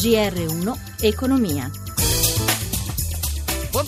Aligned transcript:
GR1 0.00 0.74
Economia. 1.02 1.79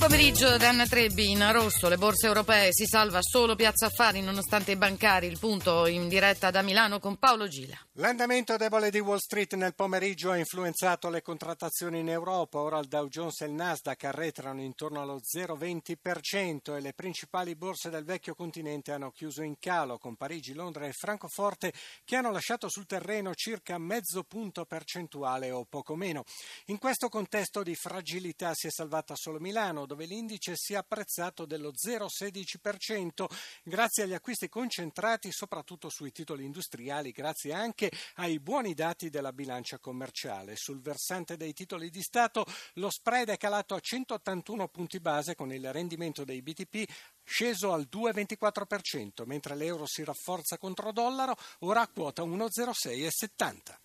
Pomeriggio 0.02 0.56
da 0.56 0.70
Anna 0.70 0.84
Trebbi 0.84 1.30
in 1.30 1.52
rosso, 1.52 1.88
le 1.88 1.96
borse 1.96 2.26
europee 2.26 2.70
si 2.72 2.86
salva 2.86 3.20
solo 3.22 3.54
Piazza 3.54 3.86
Affari 3.86 4.20
nonostante 4.20 4.72
i 4.72 4.76
bancari, 4.76 5.28
il 5.28 5.38
punto 5.38 5.86
in 5.86 6.08
diretta 6.08 6.50
da 6.50 6.60
Milano 6.60 6.98
con 6.98 7.18
Paolo 7.18 7.46
Gila. 7.46 7.78
L'andamento 7.96 8.56
debole 8.56 8.90
di 8.90 8.98
Wall 8.98 9.18
Street 9.18 9.54
nel 9.54 9.76
pomeriggio 9.76 10.32
ha 10.32 10.36
influenzato 10.36 11.08
le 11.08 11.22
contrattazioni 11.22 12.00
in 12.00 12.08
Europa, 12.08 12.58
ora 12.58 12.80
il 12.80 12.88
Dow 12.88 13.06
Jones 13.06 13.42
e 13.42 13.44
il 13.44 13.52
Nasdaq 13.52 14.02
arretrano 14.02 14.60
intorno 14.60 15.00
allo 15.00 15.20
0,20% 15.20 16.74
e 16.74 16.80
le 16.80 16.94
principali 16.94 17.54
borse 17.54 17.88
del 17.88 18.04
vecchio 18.04 18.34
continente 18.34 18.90
hanno 18.90 19.12
chiuso 19.12 19.42
in 19.42 19.54
calo 19.60 19.98
con 19.98 20.16
Parigi, 20.16 20.52
Londra 20.52 20.84
e 20.84 20.92
Francoforte 20.92 21.72
che 22.04 22.16
hanno 22.16 22.32
lasciato 22.32 22.68
sul 22.68 22.86
terreno 22.86 23.34
circa 23.34 23.78
mezzo 23.78 24.24
punto 24.24 24.64
percentuale 24.64 25.52
o 25.52 25.64
poco 25.64 25.94
meno. 25.94 26.24
In 26.66 26.78
questo 26.78 27.08
contesto 27.08 27.62
di 27.62 27.76
fragilità 27.76 28.50
si 28.52 28.66
è 28.66 28.70
salvata 28.70 29.14
solo 29.14 29.38
Milano, 29.38 29.90
dove 29.92 30.06
l'indice 30.06 30.56
si 30.56 30.72
è 30.72 30.76
apprezzato 30.76 31.44
dello 31.44 31.70
0,16% 31.70 33.26
grazie 33.62 34.04
agli 34.04 34.14
acquisti 34.14 34.48
concentrati 34.48 35.30
soprattutto 35.30 35.90
sui 35.90 36.12
titoli 36.12 36.44
industriali, 36.44 37.10
grazie 37.10 37.52
anche 37.52 37.92
ai 38.14 38.40
buoni 38.40 38.72
dati 38.72 39.10
della 39.10 39.34
bilancia 39.34 39.78
commerciale. 39.78 40.56
Sul 40.56 40.80
versante 40.80 41.36
dei 41.36 41.52
titoli 41.52 41.90
di 41.90 42.00
Stato 42.00 42.46
lo 42.74 42.88
spread 42.88 43.28
è 43.28 43.36
calato 43.36 43.74
a 43.74 43.80
181 43.80 44.68
punti 44.68 44.98
base 44.98 45.34
con 45.34 45.52
il 45.52 45.70
rendimento 45.70 46.24
dei 46.24 46.40
BTP 46.40 46.90
sceso 47.22 47.74
al 47.74 47.86
2,24%, 47.92 49.26
mentre 49.26 49.54
l'euro 49.54 49.84
si 49.84 50.02
rafforza 50.04 50.56
contro 50.56 50.90
dollaro, 50.92 51.36
ora 51.60 51.82
a 51.82 51.88
quota 51.88 52.22
1,0670. 52.22 53.81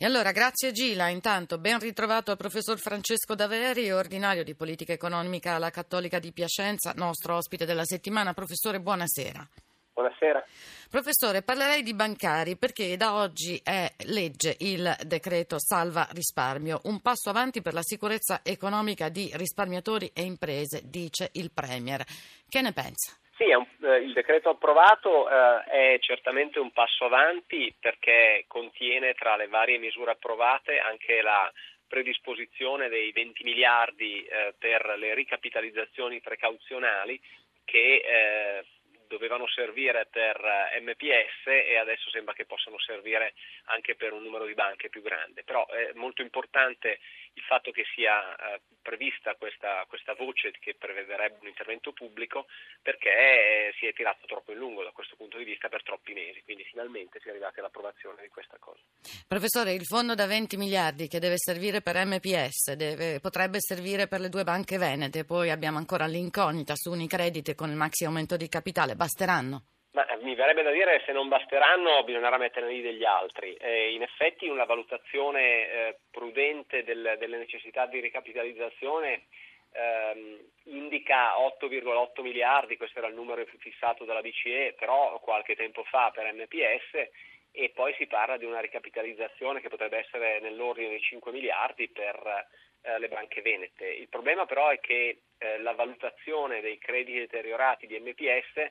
E 0.00 0.04
allora, 0.04 0.30
grazie 0.30 0.70
Gila. 0.70 1.08
Intanto, 1.08 1.58
ben 1.58 1.80
ritrovato 1.80 2.30
al 2.30 2.36
professor 2.36 2.78
Francesco 2.78 3.34
Daveri, 3.34 3.90
ordinario 3.90 4.44
di 4.44 4.54
politica 4.54 4.92
economica 4.92 5.54
alla 5.56 5.70
Cattolica 5.70 6.20
di 6.20 6.30
Piacenza, 6.30 6.92
nostro 6.94 7.34
ospite 7.34 7.64
della 7.64 7.84
settimana. 7.84 8.32
Professore, 8.32 8.78
buonasera. 8.78 9.48
Buonasera. 9.94 10.44
Professore, 10.88 11.42
parlerei 11.42 11.82
di 11.82 11.94
bancari 11.94 12.54
perché 12.54 12.96
da 12.96 13.14
oggi 13.14 13.60
è 13.60 13.92
legge 14.04 14.54
il 14.60 14.96
decreto 15.04 15.58
Salva 15.58 16.06
Risparmio, 16.12 16.78
un 16.84 17.00
passo 17.00 17.30
avanti 17.30 17.60
per 17.60 17.74
la 17.74 17.82
sicurezza 17.82 18.42
economica 18.44 19.08
di 19.08 19.28
risparmiatori 19.34 20.12
e 20.14 20.22
imprese, 20.22 20.82
dice 20.84 21.30
il 21.32 21.50
Premier. 21.50 22.06
Che 22.48 22.60
ne 22.60 22.72
pensa? 22.72 23.17
Sì, 23.38 23.52
un, 23.52 23.64
eh, 23.88 23.98
il 23.98 24.12
decreto 24.14 24.50
approvato 24.50 25.30
eh, 25.30 25.94
è 25.94 25.98
certamente 26.00 26.58
un 26.58 26.72
passo 26.72 27.04
avanti 27.04 27.72
perché 27.78 28.44
contiene 28.48 29.14
tra 29.14 29.36
le 29.36 29.46
varie 29.46 29.78
misure 29.78 30.10
approvate 30.10 30.80
anche 30.80 31.22
la 31.22 31.48
predisposizione 31.86 32.88
dei 32.88 33.12
20 33.12 33.44
miliardi 33.44 34.24
eh, 34.24 34.54
per 34.58 34.96
le 34.98 35.14
ricapitalizzazioni 35.14 36.20
precauzionali 36.20 37.20
che 37.64 38.02
eh, 38.04 38.64
dovevano 39.08 39.48
servire 39.48 40.06
per 40.06 40.36
eh, 40.36 40.80
MPS 40.80 41.46
e 41.46 41.76
adesso 41.76 42.10
sembra 42.10 42.34
che 42.34 42.44
possano 42.44 42.78
servire 42.78 43.34
anche 43.64 43.94
per 43.96 44.12
un 44.12 44.22
numero 44.22 44.46
di 44.46 44.54
banche 44.54 44.88
più 44.88 45.02
grande. 45.02 45.42
Però 45.42 45.66
è 45.66 45.92
molto 45.94 46.22
importante 46.22 47.00
il 47.38 47.42
fatto 47.42 47.70
che 47.70 47.84
sia 47.94 48.34
eh, 48.36 48.60
prevista 48.82 49.34
questa, 49.36 49.84
questa, 49.88 50.14
voce 50.14 50.50
che 50.58 50.74
prevederebbe 50.74 51.38
un 51.42 51.48
intervento 51.48 51.92
pubblico 51.92 52.46
perché 52.82 53.10
eh, 53.10 53.74
si 53.78 53.86
è 53.86 53.92
tirato 53.92 54.26
troppo 54.26 54.52
in 54.52 54.58
lungo 54.58 54.82
da 54.82 54.90
questo 54.90 55.14
punto 55.14 55.38
di 55.38 55.44
vista 55.44 55.68
per 55.68 55.82
troppi 55.82 56.12
mesi, 56.12 56.42
quindi 56.42 56.64
finalmente 56.64 57.20
si 57.20 57.28
è 57.28 57.30
arrivati 57.30 57.60
all'approvazione 57.60 58.22
di 58.22 58.28
questa 58.28 58.56
cosa. 58.58 58.80
Professore, 59.26 59.72
il 59.72 59.84
fondo 59.84 60.14
da 60.14 60.26
20 60.26 60.56
miliardi 60.56 61.06
che 61.06 61.20
deve 61.20 61.36
servire 61.36 61.80
per 61.80 61.96
MPS 62.04 62.72
deve, 62.72 63.20
potrebbe 63.20 63.60
servire 63.60 64.08
per 64.08 64.20
le 64.20 64.28
due 64.28 64.42
banche 64.42 64.78
venete, 64.78 65.24
poi 65.24 65.50
abbiamo 65.50 65.78
ancora 65.78 66.06
l'incognita 66.06 66.74
su 66.74 66.90
Unicredit 66.90 67.54
con 67.54 67.70
il 67.70 67.76
maxi 67.76 68.04
aumento 68.04 68.36
di 68.36 68.48
capitale 68.48 68.96
basteranno? 68.98 69.62
Ma 69.92 70.04
eh, 70.06 70.18
mi 70.22 70.34
verrebbe 70.34 70.62
da 70.62 70.70
dire 70.70 71.02
se 71.06 71.12
non 71.12 71.28
basteranno 71.28 72.02
bisognerà 72.04 72.36
metterne 72.36 72.70
lì 72.70 72.82
degli 72.82 73.04
altri. 73.04 73.54
Eh, 73.54 73.94
in 73.94 74.02
effetti 74.02 74.48
una 74.48 74.64
valutazione 74.64 75.40
eh, 75.40 75.98
prudente 76.10 76.82
del, 76.84 77.16
delle 77.18 77.38
necessità 77.38 77.86
di 77.86 78.00
ricapitalizzazione 78.00 79.26
ehm, 79.72 80.38
indica 80.64 81.36
8,8 81.38 82.22
miliardi, 82.22 82.76
questo 82.76 82.98
era 82.98 83.08
il 83.08 83.14
numero 83.14 83.44
fissato 83.58 84.04
dalla 84.04 84.20
BCE, 84.20 84.74
però 84.76 85.18
qualche 85.20 85.54
tempo 85.54 85.84
fa 85.84 86.10
per 86.10 86.30
MPS 86.32 87.08
e 87.50 87.70
poi 87.70 87.94
si 87.94 88.06
parla 88.06 88.36
di 88.36 88.44
una 88.44 88.60
ricapitalizzazione 88.60 89.60
che 89.60 89.68
potrebbe 89.68 89.98
essere 89.98 90.40
nell'ordine 90.40 90.90
dei 90.90 91.00
5 91.00 91.32
miliardi 91.32 91.88
per 91.88 92.46
eh, 92.88 92.98
le 92.98 93.08
banche 93.08 93.42
venete. 93.42 93.86
Il 93.86 94.08
problema 94.08 94.46
però 94.46 94.68
è 94.70 94.80
che 94.80 95.20
eh, 95.36 95.58
la 95.58 95.72
valutazione 95.72 96.60
dei 96.60 96.78
crediti 96.78 97.18
deteriorati 97.18 97.86
di 97.86 97.98
MPS 98.00 98.70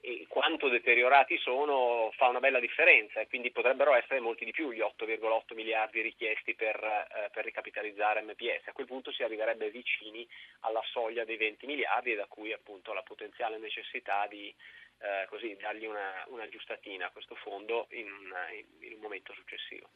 e 0.00 0.26
quanto 0.28 0.68
deteriorati 0.68 1.36
sono 1.38 2.10
fa 2.16 2.28
una 2.28 2.38
bella 2.38 2.60
differenza 2.60 3.20
e 3.20 3.26
quindi 3.26 3.50
potrebbero 3.50 3.94
essere 3.94 4.20
molti 4.20 4.44
di 4.44 4.52
più 4.52 4.70
gli 4.70 4.78
8,8 4.78 5.54
miliardi 5.54 6.00
richiesti 6.00 6.54
per, 6.54 6.76
eh, 6.76 7.30
per, 7.30 7.44
ricapitalizzare 7.44 8.22
MPS. 8.22 8.68
A 8.68 8.72
quel 8.72 8.86
punto 8.86 9.12
si 9.12 9.22
arriverebbe 9.22 9.70
vicini 9.70 10.26
alla 10.60 10.82
soglia 10.92 11.24
dei 11.24 11.36
20 11.36 11.66
miliardi 11.66 12.14
da 12.14 12.26
cui 12.26 12.52
appunto 12.52 12.92
la 12.92 13.02
potenziale 13.02 13.58
necessità 13.58 14.26
di 14.28 14.54
eh, 15.00 15.26
così, 15.28 15.56
dargli 15.60 15.86
una, 15.86 16.24
una, 16.28 16.48
giustatina 16.48 17.06
a 17.06 17.10
questo 17.10 17.36
fondo 17.36 17.86
in, 17.90 18.06
in, 18.06 18.86
in, 18.88 18.94
un 18.94 19.00
momento 19.00 19.32
successivo. 19.32 19.90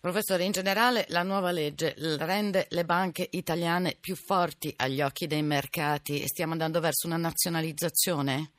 Professore, 0.00 0.44
in 0.44 0.52
generale 0.52 1.06
la 1.08 1.22
nuova 1.22 1.50
legge 1.50 1.94
rende 2.20 2.66
le 2.70 2.84
banche 2.84 3.26
italiane 3.32 3.96
più 4.00 4.14
forti 4.14 4.72
agli 4.76 5.00
occhi 5.00 5.26
dei 5.26 5.42
mercati 5.42 6.22
e 6.22 6.28
stiamo 6.28 6.52
andando 6.52 6.78
verso 6.78 7.06
una 7.06 7.16
nazionalizzazione? 7.16 8.52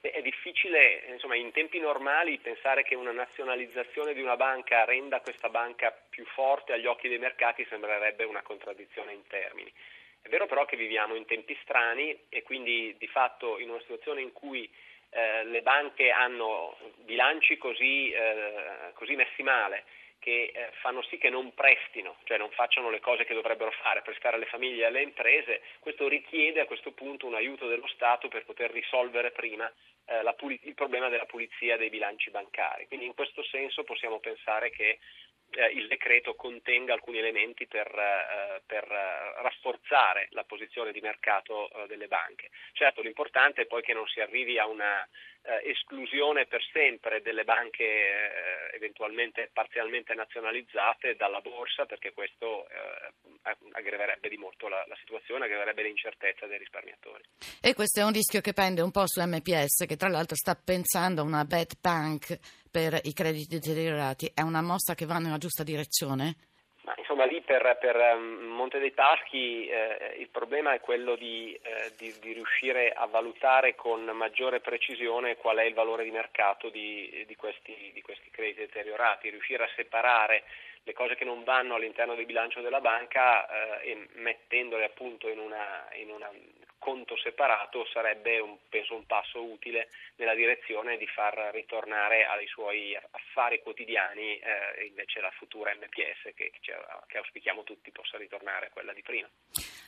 Beh, 0.00 0.12
è 0.12 0.22
difficile, 0.22 1.04
insomma, 1.12 1.36
in 1.36 1.52
tempi 1.52 1.78
normali 1.78 2.38
pensare 2.38 2.82
che 2.82 2.94
una 2.94 3.12
nazionalizzazione 3.12 4.14
di 4.14 4.22
una 4.22 4.36
banca 4.36 4.84
renda 4.86 5.20
questa 5.20 5.50
banca 5.50 5.92
più 6.08 6.24
forte 6.24 6.72
agli 6.72 6.86
occhi 6.86 7.08
dei 7.08 7.18
mercati 7.18 7.66
sembrerebbe 7.68 8.24
una 8.24 8.40
contraddizione 8.40 9.12
in 9.12 9.26
termini. 9.26 9.70
È 10.22 10.28
vero 10.28 10.46
però 10.46 10.64
che 10.64 10.76
viviamo 10.76 11.14
in 11.14 11.26
tempi 11.26 11.56
strani 11.62 12.16
e 12.28 12.42
quindi 12.42 12.94
di 12.98 13.06
fatto 13.06 13.58
in 13.58 13.70
una 13.70 13.80
situazione 13.80 14.20
in 14.20 14.32
cui 14.32 14.70
eh, 15.10 15.44
le 15.44 15.62
banche 15.62 16.10
hanno 16.10 16.76
bilanci 16.98 17.56
così, 17.56 18.10
eh, 18.12 18.92
così 18.94 19.16
messi 19.16 19.42
male 19.42 19.84
che 20.20 20.52
eh, 20.54 20.70
fanno 20.82 21.02
sì 21.02 21.16
che 21.16 21.30
non 21.30 21.54
prestino, 21.54 22.18
cioè 22.24 22.36
non 22.36 22.50
facciano 22.50 22.90
le 22.90 23.00
cose 23.00 23.24
che 23.24 23.34
dovrebbero 23.34 23.70
fare, 23.82 24.02
prestare 24.02 24.36
alle 24.36 24.46
famiglie 24.46 24.82
e 24.82 24.86
alle 24.86 25.02
imprese, 25.02 25.62
questo 25.80 26.06
richiede 26.08 26.60
a 26.60 26.66
questo 26.66 26.92
punto 26.92 27.26
un 27.26 27.34
aiuto 27.34 27.66
dello 27.66 27.88
Stato 27.88 28.28
per 28.28 28.44
poter 28.44 28.70
risolvere 28.70 29.30
prima 29.30 29.72
eh, 30.04 30.34
puli- 30.36 30.60
il 30.64 30.74
problema 30.74 31.08
della 31.08 31.24
pulizia 31.24 31.78
dei 31.78 31.88
bilanci 31.88 32.30
bancari. 32.30 32.86
Quindi 32.86 33.06
in 33.06 33.14
questo 33.14 33.42
senso 33.44 33.82
possiamo 33.82 34.20
pensare 34.20 34.70
che 34.70 34.98
il 35.72 35.88
decreto 35.88 36.34
contenga 36.34 36.92
alcuni 36.92 37.18
elementi 37.18 37.66
per, 37.66 37.86
eh, 37.86 38.62
per 38.66 38.84
eh, 38.84 39.42
rafforzare 39.42 40.28
la 40.30 40.44
posizione 40.44 40.92
di 40.92 41.00
mercato 41.00 41.70
eh, 41.70 41.86
delle 41.86 42.06
banche. 42.06 42.50
Certo, 42.72 43.02
l'importante 43.02 43.62
è 43.62 43.66
poi 43.66 43.82
che 43.82 43.92
non 43.92 44.06
si 44.06 44.20
arrivi 44.20 44.58
a 44.58 44.66
una 44.66 45.06
eh, 45.42 45.70
esclusione 45.70 46.46
per 46.46 46.62
sempre 46.72 47.22
delle 47.22 47.44
banche 47.44 47.84
eh, 47.84 48.76
eventualmente 48.76 49.50
parzialmente 49.52 50.14
nazionalizzate 50.14 51.16
dalla 51.16 51.40
borsa 51.40 51.86
perché 51.86 52.12
questo 52.12 52.66
aggraverebbe 53.72 54.28
di 54.28 54.36
molto 54.36 54.68
la, 54.68 54.84
la 54.86 54.96
situazione, 55.00 55.44
aggraverebbe 55.46 55.82
l'incertezza 55.82 56.46
dei 56.46 56.58
risparmiatori. 56.58 57.22
E 57.60 57.74
questo 57.74 58.00
è 58.00 58.04
un 58.04 58.12
rischio 58.12 58.40
che 58.40 58.52
pende 58.52 58.80
un 58.82 58.90
po' 58.90 59.06
su 59.06 59.20
MPS 59.22 59.86
che 59.86 59.96
tra 59.96 60.08
l'altro 60.08 60.36
sta 60.36 60.54
pensando 60.54 61.22
a 61.22 61.24
una 61.24 61.44
bad 61.44 61.72
bank 61.80 62.38
per 62.70 63.00
i 63.02 63.12
crediti 63.12 63.58
deteriorati 63.58 64.30
è 64.34 64.42
una 64.42 64.62
mossa 64.62 64.94
che 64.94 65.06
va 65.06 65.18
nella 65.18 65.38
giusta 65.38 65.62
direzione? 65.62 66.49
Ma, 66.90 66.94
insomma, 66.96 67.24
lì 67.24 67.40
per, 67.40 67.78
per 67.80 67.94
um, 68.16 68.46
Monte 68.46 68.80
dei 68.80 68.90
Paschi 68.90 69.68
eh, 69.68 70.16
il 70.18 70.28
problema 70.28 70.72
è 70.72 70.80
quello 70.80 71.14
di, 71.14 71.56
eh, 71.62 71.92
di, 71.96 72.12
di, 72.20 72.32
riuscire 72.32 72.90
a 72.90 73.06
valutare 73.06 73.76
con 73.76 74.02
maggiore 74.06 74.58
precisione 74.58 75.36
qual 75.36 75.58
è 75.58 75.62
il 75.62 75.74
valore 75.74 76.02
di 76.02 76.10
mercato 76.10 76.68
di, 76.68 77.24
di, 77.28 77.36
questi, 77.36 77.92
questi 78.02 78.30
crediti 78.30 78.60
deteriorati, 78.62 79.30
riuscire 79.30 79.62
a 79.62 79.70
separare 79.76 80.42
le 80.82 80.92
cose 80.92 81.14
che 81.14 81.24
non 81.24 81.44
vanno 81.44 81.76
all'interno 81.76 82.16
del 82.16 82.26
bilancio 82.26 82.60
della 82.60 82.80
banca 82.80 83.46
eh, 83.80 83.90
e 83.90 84.08
mettendole 84.14 84.84
appunto 84.84 85.28
in 85.28 85.38
una, 85.38 85.86
in 85.92 86.10
una 86.10 86.28
conto 86.80 87.16
separato 87.18 87.86
sarebbe 87.92 88.40
un, 88.40 88.56
penso 88.68 88.96
un 88.96 89.06
passo 89.06 89.40
utile 89.44 89.88
nella 90.16 90.34
direzione 90.34 90.96
di 90.96 91.06
far 91.06 91.50
ritornare 91.52 92.24
ai 92.24 92.46
suoi 92.48 92.96
affari 92.96 93.62
quotidiani 93.62 94.38
eh, 94.38 94.86
invece 94.88 95.20
la 95.20 95.30
futura 95.30 95.72
MPS 95.74 96.34
che, 96.34 96.50
che 96.60 97.18
auspichiamo 97.18 97.62
tutti 97.62 97.92
possa 97.92 98.16
ritornare 98.16 98.66
a 98.66 98.70
quella 98.70 98.92
di 98.92 99.02
prima. 99.02 99.28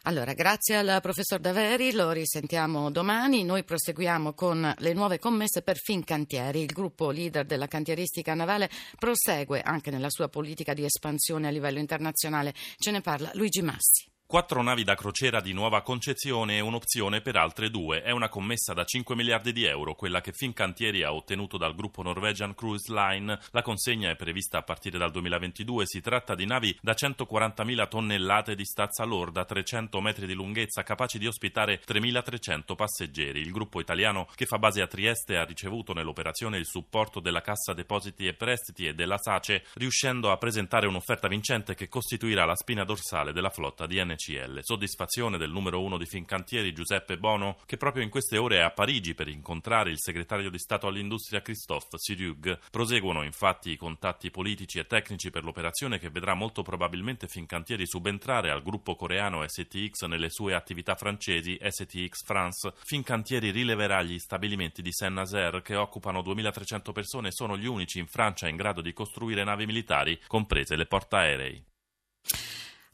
Allora, 0.05 0.35
grazie 0.35 0.77
al 0.77 0.99
professor 1.01 1.39
Daveri, 1.39 1.93
lo 1.93 2.11
risentiamo 2.11 2.91
domani. 2.91 3.45
Noi 3.45 3.65
proseguiamo 3.65 4.35
con 4.35 4.75
le 4.77 4.93
nuove 4.93 5.19
commesse 5.19 5.63
per 5.63 5.77
Fincantieri. 5.77 6.61
Il 6.61 6.73
gruppo 6.73 7.11
leader 7.11 7.45
della 7.47 7.69
cantieristica 7.69 8.35
navale 8.35 8.69
prosegue 8.99 9.63
anche 9.63 9.91
nella 9.91 10.11
sua 10.11 10.29
politica 10.29 10.75
di 10.75 10.85
espansione 10.85 11.49
a 11.49 11.51
livello 11.51 11.79
internazionale. 11.79 12.53
Ce 12.77 12.91
ne 12.91 13.01
parla 13.01 13.31
Luigi 13.35 13.63
Massi. 13.63 14.12
Quattro 14.33 14.63
navi 14.63 14.83
da 14.83 14.95
crociera 14.95 15.43
di 15.43 15.53
nuova 15.53 15.83
concezione 15.83 16.57
e 16.57 16.61
un'opzione 16.61 17.21
per 17.21 17.37
altre 17.37 17.69
due. 17.69 18.01
È 18.01 18.13
una 18.13 18.31
commessa 18.31 18.73
da 18.73 18.83
5 18.83 19.15
miliardi 19.15 19.53
di 19.53 19.67
euro, 19.67 19.95
quella 19.95 20.23
che 20.23 20.33
Fincantieri 20.33 21.03
ha 21.03 21.13
ottenuto 21.13 21.59
dal 21.59 21.75
gruppo 21.75 22.03
Norwegian 22.03 22.55
Cruise 22.55 22.91
Line. 22.91 23.39
La 23.51 23.61
consegna 23.61 24.09
è 24.09 24.17
prevista 24.17 24.57
a 24.57 24.63
partire 24.63 24.97
dal 24.97 25.11
2022. 25.11 25.85
Si 25.85 26.01
tratta 26.01 26.35
di 26.35 26.47
navi 26.47 26.75
da 26.81 26.95
140.000 26.95 27.89
tonnellate 27.89 28.55
di 28.55 28.65
stazza 28.65 29.05
lorda, 29.05 29.45
300 29.45 30.01
metri 30.01 30.27
di 30.27 30.33
lunghezza, 30.33 30.83
capaci 30.83 31.19
di 31.19 31.27
ospitare 31.27 31.83
3.300 31.87 32.75
passeggeri. 32.75 33.39
Il 33.39 33.53
gruppo 33.53 33.81
italiano 33.81 34.27
che 34.35 34.47
fa 34.47 34.59
base 34.59 34.81
a 34.81 34.87
Trieste 34.87 35.37
ha 35.37 35.45
ricevuto 35.45 35.93
nell'operazione 35.93 36.57
il 36.57 36.65
supporto 36.65 37.21
della 37.21 37.43
Cassa 37.43 37.75
Depositi 37.75 38.27
e 38.27 38.33
Prestiti 38.33 38.87
e 38.87 38.95
della 38.95 39.19
SACE, 39.19 39.67
riuscendo 39.75 40.31
a 40.31 40.39
presentare 40.39 40.87
un'offerta 40.87 41.29
vincente 41.29 41.75
che 41.75 41.89
costituirà 41.89 42.47
la 42.47 42.57
spina 42.57 42.85
dorsale 42.85 43.35
della 43.35 43.51
flotta 43.51 43.85
di 43.85 44.03
NC. 44.03 44.21
CL. 44.23 44.61
Soddisfazione 44.63 45.37
del 45.37 45.51
numero 45.51 45.83
uno 45.83 45.99
di 45.99 46.07
Fincantieri 46.07 46.73
Giuseppe 46.73 47.19
Bono, 47.19 47.59
che 47.67 47.77
proprio 47.77 48.05
in 48.05 48.09
queste 48.09 48.39
ore 48.39 48.59
è 48.59 48.61
a 48.61 48.71
Parigi 48.71 49.15
per 49.15 49.27
incontrare 49.27 49.91
il 49.91 49.99
segretario 49.99 50.49
di 50.49 50.59
Stato 50.59 50.87
all'industria 50.87 51.43
Christophe 51.43 51.99
Sirug. 51.99 52.59
Proseguono 52.71 53.25
infatti 53.25 53.71
i 53.71 53.77
contatti 53.77 54.31
politici 54.31 54.79
e 54.79 54.87
tecnici 54.87 55.31
per 55.31 55.43
l'operazione 55.43 55.99
che 55.99 56.11
vedrà 56.11 56.35
molto 56.35 56.63
probabilmente 56.63 57.27
Fincantieri 57.27 57.87
subentrare 57.87 58.51
al 58.51 58.63
gruppo 58.63 58.95
coreano 58.95 59.45
STX 59.47 60.05
nelle 60.07 60.31
sue 60.31 60.55
attività 60.55 60.95
francesi 60.95 61.59
STX 61.61 62.25
France. 62.25 62.73
Fincantieri 62.85 63.51
rileverà 63.51 64.03
gli 64.03 64.19
stabilimenti 64.19 64.83
di 64.83 64.93
Saint-Nazaire 64.93 65.63
che 65.63 65.75
occupano 65.75 66.23
2300 66.23 66.93
persone 66.93 67.29
e 67.29 67.33
sono 67.33 67.57
gli 67.57 67.67
unici 67.67 67.99
in 67.99 68.07
Francia 68.07 68.47
in 68.49 68.57
grado 68.57 68.81
di 68.81 68.93
costruire 68.93 69.43
navi 69.43 69.67
militari, 69.67 70.21
comprese 70.29 70.77
le 70.77 70.87
portaerei. 70.87 71.71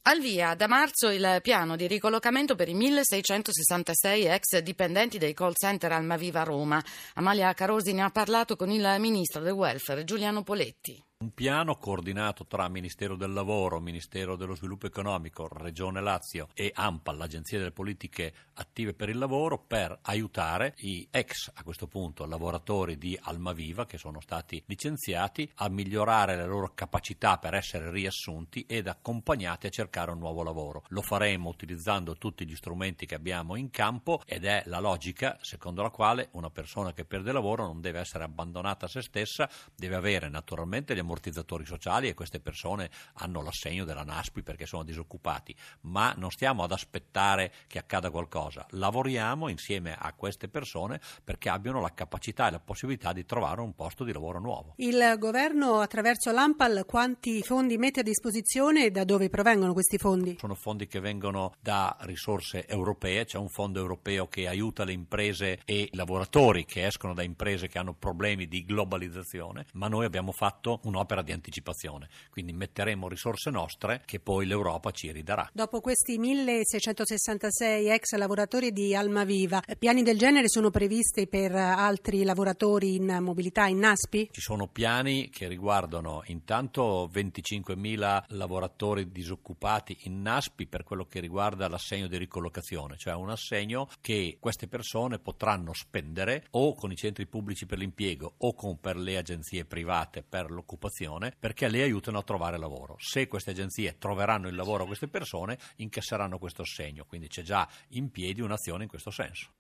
Al 0.09 0.21
via 0.21 0.55
da 0.55 0.69
marzo 0.69 1.11
il 1.11 1.41
piano 1.43 1.77
di 1.77 1.87
ricollocamento 1.87 2.55
per 2.55 2.67
i 2.67 2.73
1666 2.73 4.25
ex 4.25 4.59
dipendenti 4.61 5.19
dei 5.19 5.35
call 5.35 5.53
center 5.53 5.93
Almaviva 5.93 6.45
Roma. 6.45 6.83
Amalia 7.17 7.53
Carosi 7.53 7.93
ne 7.93 8.01
ha 8.01 8.09
parlato 8.09 8.57
con 8.57 8.71
il 8.71 8.97
ministro 9.01 9.43
del 9.43 9.53
welfare 9.53 10.05
Giuliano 10.05 10.43
Poletti. 10.43 11.08
Un 11.21 11.35
piano 11.35 11.75
coordinato 11.79 12.47
tra 12.47 12.69
Ministero 12.69 13.17
del 13.17 13.33
Lavoro, 13.33 13.81
Ministero 13.81 14.37
dello 14.37 14.55
Sviluppo 14.55 14.87
Economico, 14.87 15.49
Regione 15.51 16.01
Lazio 16.01 16.47
e 16.55 16.71
AMPA, 16.73 17.11
l'Agenzia 17.11 17.59
delle 17.59 17.73
Politiche 17.73 18.33
Attive 18.55 18.95
per 18.95 19.09
il 19.09 19.19
Lavoro, 19.19 19.59
per 19.59 19.99
aiutare 20.03 20.75
i 20.77 21.09
ex, 21.11 21.51
a 21.55 21.65
questo 21.65 21.89
punto, 21.89 22.25
lavoratori 22.25 22.99
di 22.99 23.19
Almaviva 23.21 23.85
che 23.85 23.99
sono 23.99 24.21
stati 24.21 24.63
licenziati 24.67 25.51
a 25.57 25.69
migliorare 25.69 26.37
le 26.37 26.47
loro 26.47 26.71
capacità 26.73 27.37
per 27.39 27.55
essere 27.55 27.91
riassunti 27.91 28.65
ed 28.69 28.87
accompagnati 28.87 29.67
a 29.67 29.71
cercare 29.71 30.13
un 30.13 30.19
nuovo 30.19 30.45
lavoro. 30.45 30.85
Lo 30.91 31.03
faremo 31.03 31.49
utilizzando 31.49 32.15
tutti 32.15 32.47
gli 32.47 32.55
strumenti 32.55 33.07
che 33.07 33.17
abbiamo 33.17 33.57
in 33.57 33.71
campo 33.71 34.23
ed 34.25 34.45
è 34.45 34.63
la 34.67 34.79
logica 34.79 35.37
secondo 35.41 35.83
la 35.83 35.91
quale 35.91 36.29
una 36.35 36.51
persona 36.51 36.93
che 36.93 37.05
perde 37.05 37.33
lavoro 37.33 37.67
non 37.67 37.81
deve 37.81 37.99
essere 37.99 38.23
abbandonata 38.23 38.87
a 38.87 38.89
se 38.89 39.03
stessa, 39.03 39.51
deve 39.75 39.97
avere 39.97 40.29
naturalmente 40.29 40.95
gli 40.95 41.07
ammortizzatori 41.09 41.65
sociali 41.65 42.09
e 42.09 42.15
queste 42.15 42.39
persone 42.39 42.91
hanno 43.15 43.41
l'assegno 43.43 43.85
della 43.85 44.05
NASPI 44.05 44.43
perché 44.43 44.67
sono 44.67 44.85
disoccupati, 44.85 45.57
ma 45.83 46.13
non 46.17 46.31
stiamo 46.31 46.63
ad 46.63 46.73
aspettare 46.73 47.53
che 47.67 47.79
accada 47.79 48.11
qualcosa, 48.11 48.67
lavoriamo 48.71 49.49
insieme 49.49 49.97
a 49.99 50.13
queste 50.13 50.49
persone 50.49 51.01
perché 51.25 51.49
abbiano 51.49 51.81
la 51.81 51.95
capacità 51.95 52.49
e 52.49 52.51
la 52.51 52.61
possibilità 52.61 53.13
di 53.13 53.25
trovare 53.25 53.63
un 53.63 53.75
posto 53.75 54.05
di 54.05 54.13
lavoro 54.13 54.39
nuovo. 54.39 54.75
Il 54.77 55.17
governo 55.19 55.81
attraverso 55.81 56.31
l'AMPAL 56.31 56.85
quanti 56.85 57.43
fondi 57.43 57.79
mette 57.79 58.01
a 58.01 58.03
disposizione 58.03 58.85
e 58.87 58.91
da 58.91 59.05
dove 59.05 59.31
provengono 59.31 59.73
questi 59.73 59.97
fondi? 59.97 60.37
Sono 60.39 60.55
fondi 60.55 60.87
che 60.87 61.01
vengono 61.01 61.55
da 61.61 61.97
risorse 62.01 62.67
europee, 62.67 63.25
c'è 63.25 63.39
un 63.39 63.49
fondo 63.49 63.81
europeo 63.81 64.27
che 64.27 64.47
aiuta 64.47 64.85
le 64.85 64.93
imprese 64.93 65.61
e 65.65 65.83
i 65.83 65.89
lavoratori 65.93 66.65
che 66.65 66.87
escono 66.87 67.15
da 67.15 67.23
imprese 67.23 67.69
che 67.69 67.79
hanno 67.79 67.95
problemi 67.95 68.47
di 68.47 68.65
globalizzazione, 68.65 69.67
ma 69.75 69.89
noi 69.89 70.05
abbiamo 70.05 70.33
fatto 70.33 70.81
un 70.85 70.97
un'opera 70.99 71.23
di 71.23 71.33
anticipazione, 71.33 72.09
quindi 72.31 72.53
metteremo 72.53 73.09
risorse 73.09 73.51
nostre 73.51 74.03
che 74.05 74.19
poi 74.19 74.47
l'Europa 74.47 74.91
ci 74.91 75.13
ridarà. 75.13 75.49
Dopo 75.53 75.81
questi 75.81 76.19
1666 76.19 77.89
ex 77.89 78.15
lavoratori 78.17 78.73
di 78.73 78.95
Almaviva, 78.95 79.63
piani 79.79 80.03
del 80.03 80.19
genere 80.19 80.49
sono 80.49 80.71
previsti 80.71 81.29
per 81.29 81.55
altri 81.55 82.25
lavoratori 82.25 82.97
in 82.97 83.19
mobilità 83.21 83.67
in 83.67 83.79
NASPI? 83.79 84.31
Ci 84.33 84.41
sono 84.41 84.67
piani 84.67 85.31
che 85.31 85.47
riguardano 85.47 86.23
intanto 86.27 87.09
25.000 87.13 88.25
lavoratori 88.29 89.11
disoccupati 89.13 89.97
in 90.03 90.21
NASPI 90.23 90.67
per 90.67 90.83
quello 90.83 91.07
che 91.07 91.21
riguarda 91.21 91.69
l'assegno 91.69 92.09
di 92.09 92.17
ricollocazione, 92.17 92.97
cioè 92.97 93.15
un 93.15 93.31
assegno 93.31 93.89
che 94.01 94.39
queste 94.41 94.67
persone 94.67 95.21
potranno 95.21 95.73
spendere 95.73 96.47
o 96.51 96.75
con 96.75 96.91
i 96.91 96.97
centri 96.97 97.27
pubblici 97.27 97.67
per 97.67 97.79
l'impiego 97.79 98.35
o 98.39 98.55
con 98.55 98.81
per 98.81 98.97
le 98.97 99.17
agenzie 99.17 99.65
private 99.65 100.25
per 100.29 100.51
l'occupazione 100.51 100.87
occupazione 100.89 101.35
perché 101.39 101.69
le 101.69 101.83
aiutano 101.83 102.19
a 102.19 102.23
trovare 102.23 102.59
lavoro. 102.59 102.97
Se 102.99 103.29
queste 103.29 103.51
agenzie 103.51 103.97
troveranno 103.99 104.49
il 104.49 104.57
lavoro 104.57 104.85
a 104.85 104.87
queste 104.87 105.07
persone, 105.07 105.59
incasseranno 105.77 106.39
questo 106.39 106.63
assegno, 106.63 107.05
quindi 107.07 107.29
c'è 107.29 107.43
già 107.43 107.69
in 107.91 108.11
piedi 108.11 108.41
un'azione 108.41 108.85
in 108.85 108.89
questo 108.89 109.11
senso. 109.11 109.51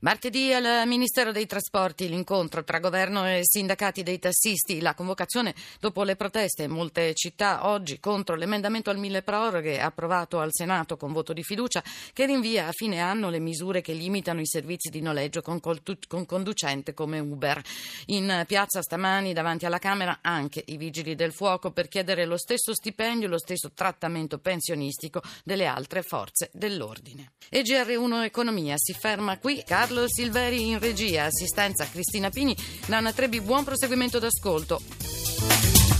Martedì 0.00 0.52
al 0.52 0.86
Ministero 0.86 1.32
dei 1.32 1.46
Trasporti 1.46 2.08
l'incontro 2.08 2.62
tra 2.62 2.78
governo 2.78 3.26
e 3.26 3.40
sindacati 3.42 4.02
dei 4.02 4.18
tassisti, 4.18 4.80
la 4.80 4.94
convocazione 4.94 5.54
dopo 5.80 6.02
le 6.02 6.16
proteste 6.16 6.64
in 6.64 6.70
molte 6.70 7.14
città 7.14 7.66
oggi 7.68 7.98
contro 7.98 8.36
l'emendamento 8.36 8.90
al 8.90 8.98
mille 8.98 9.22
proroghe 9.22 9.80
approvato 9.80 10.38
al 10.38 10.50
Senato 10.52 10.96
con 10.96 11.12
voto 11.12 11.32
di 11.32 11.42
fiducia 11.42 11.82
che 12.12 12.26
rinvia 12.26 12.66
a 12.66 12.72
fine 12.72 13.00
anno 13.00 13.30
le 13.30 13.38
misure 13.38 13.80
che 13.80 13.94
limitano 13.94 14.40
i 14.40 14.46
servizi 14.46 14.90
di 14.90 15.00
noleggio 15.00 15.40
con, 15.40 15.58
con 15.60 16.26
conducente 16.26 16.92
come 16.92 17.18
Uber. 17.18 17.62
In 18.06 18.44
piazza 18.46 18.82
stamani 18.82 19.32
davanti 19.32 19.64
alla 19.64 19.78
Camera 19.78 20.18
anche 20.20 20.62
i 20.66 20.76
vigili 20.76 21.14
del 21.14 21.32
fuoco 21.32 21.70
per 21.70 21.88
chiedere 21.88 22.24
lo 22.24 22.36
stesso 22.36 22.74
stipendio 22.74 23.28
lo 23.28 23.38
stesso 23.38 23.70
trattamento 23.72 24.38
pensionistico 24.38 25.22
delle 25.44 25.66
altre 25.66 26.02
forze 26.02 26.50
dell'ordine. 26.52 27.32
E 27.48 27.62
GR1 27.62 28.24
Economia 28.24 28.74
si 28.76 28.92
ferma 28.92 29.38
qui. 29.38 29.62
Carlo 29.64 30.04
Silveri 30.08 30.68
in 30.68 30.78
regia, 30.78 31.24
assistenza 31.24 31.88
Cristina 31.88 32.30
Pini, 32.30 32.56
Nana 32.86 33.12
Trebi, 33.12 33.40
buon 33.40 33.64
proseguimento 33.64 34.18
d'ascolto. 34.18 35.95